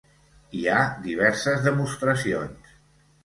[0.59, 2.73] Hi ha diverses demostracions.